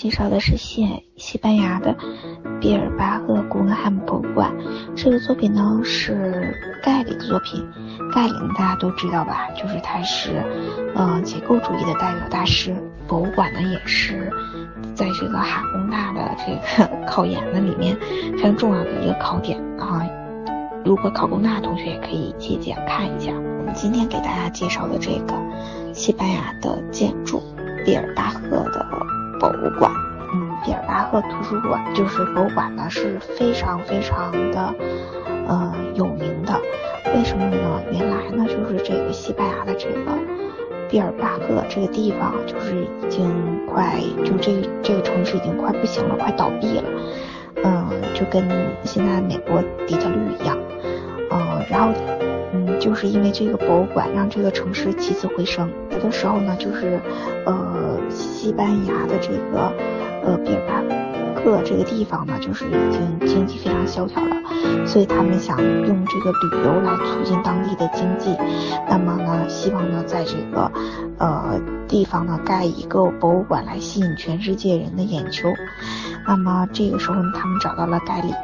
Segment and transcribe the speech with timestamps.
[0.00, 1.94] 介绍的是西西班牙的
[2.58, 4.50] 毕尔巴鄂古根汉姆博物馆。
[4.96, 7.62] 这个作品呢是盖里的作品。
[8.10, 9.50] 盖里大家都知道吧？
[9.54, 10.42] 就是他是，
[10.94, 12.74] 呃，结构主义的代表大师。
[13.06, 14.32] 博物馆呢也是
[14.94, 17.94] 在这个哈工大的这个 考研的里面
[18.38, 20.02] 非常重要的一个考点啊。
[20.82, 23.32] 如果考工大的同学也可以借鉴看一下。
[23.58, 25.34] 我们今天给大家介绍的这个
[25.92, 27.42] 西班牙的建筑
[27.84, 28.64] 毕尔巴赫
[29.40, 29.90] 博物馆，
[30.32, 34.74] 嗯，毕尔巴赫图书馆就是博物馆呢是非常非常的
[35.48, 36.60] 呃有名的。
[37.14, 37.82] 为什么呢？
[37.90, 40.12] 原来呢就是这个西班牙的这个
[40.88, 43.32] 毕尔巴赫这个地方就是已经
[43.66, 46.84] 快就这这个城市已经快不行了，快倒闭了。
[47.64, 48.46] 嗯，就跟
[48.84, 50.56] 现在美国底特律一样。
[51.30, 51.92] 嗯，然后，
[52.52, 55.70] 嗯，就是因为这个博物馆让这个城市起死回生。
[56.02, 57.00] 的时候呢，就是，
[57.46, 59.72] 呃，西班牙的这个，
[60.24, 60.82] 呃，比尔巴
[61.44, 64.36] 鄂这个地方呢，就是已经经济非常萧条了，
[64.86, 68.36] 所以他们想用这个旅游来促进当地的经济。
[68.88, 70.70] 那么呢，希望呢，在这个，
[71.18, 75.48] 呃，地方呢，盖一个博物馆来吸引全世界人的眼球。
[76.26, 78.34] 那么这个时候呢，他们找到了盖里，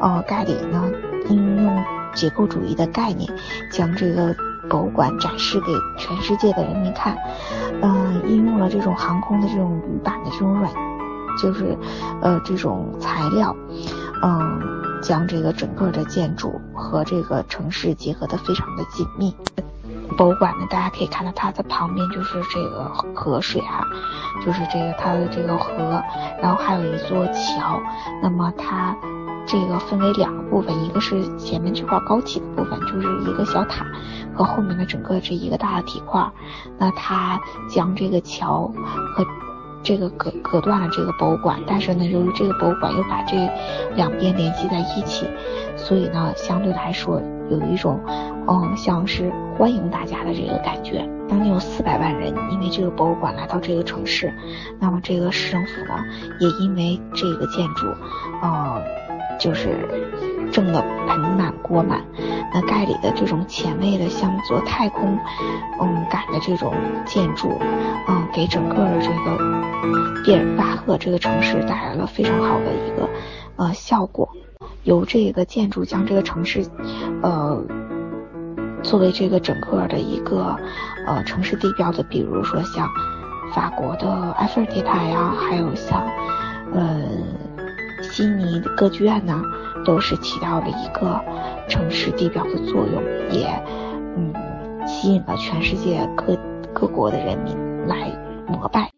[0.00, 0.90] 呃，盖里呢，
[1.28, 1.84] 应用。
[2.12, 3.32] 结构主义的概念，
[3.70, 4.34] 将这个
[4.68, 5.66] 博物馆展示给
[5.96, 7.16] 全世界的人民看。
[7.82, 10.70] 嗯，应用了这种航空的这种铝板的这种软，
[11.40, 11.76] 就是
[12.20, 13.56] 呃这种材料，
[14.22, 14.60] 嗯，
[15.02, 19.34] 将这个整个的建筑和这个城市结合的非常的紧密。
[20.18, 23.82] 博物馆呢，大家可以看到它的旁边就是这个河水哈，
[24.44, 26.02] 就是这个它的这个河，
[26.42, 27.80] 然后还有一座桥。
[28.22, 28.94] 那么它。
[29.50, 33.84] 这个分为两个部分，一个是前面这块高起的部分，就是一个小塔，
[34.32, 36.24] 和后面的整个这一个大的体块。
[36.78, 38.72] 那它将这个桥
[39.12, 39.26] 和
[39.82, 43.36] 这个隔隔断了这个博物馆，但是呢，由于这个博物馆又把这
[43.96, 45.26] 两边联系在一起，
[45.76, 47.20] 所以呢，相对来说
[47.50, 48.00] 有一种
[48.46, 51.04] 嗯像是欢迎大家的这个感觉。
[51.28, 54.32] 将近有四百万人因为这个博物馆来到这个城市，
[54.78, 55.94] 那么这个市政府呢，
[56.38, 57.88] 也因为这个建筑，
[58.42, 58.80] 呃。
[59.40, 59.88] 就是
[60.52, 62.04] 挣得盆满锅满，
[62.52, 65.18] 那盖里的这种前卫的像做太空，
[65.80, 66.74] 嗯感的这种
[67.06, 67.58] 建筑，
[68.06, 73.08] 嗯给整个的这个毕尔巴赫这个城市带来了非常好的一个
[73.56, 74.28] 呃效果。
[74.84, 76.64] 由这个建筑将这个城市，
[77.22, 77.62] 呃
[78.82, 80.54] 作为这个整个的一个
[81.06, 82.88] 呃城市地标的，比如说像
[83.54, 86.02] 法国的埃菲尔铁塔呀，还有像
[86.74, 87.00] 呃。
[88.20, 89.42] 悉尼歌剧院呢，
[89.82, 91.18] 都是起到了一个
[91.68, 93.48] 城市地标的作用，也
[94.14, 94.30] 嗯
[94.86, 96.36] 吸引了全世界各
[96.74, 98.12] 各国的人民来
[98.46, 98.89] 膜拜。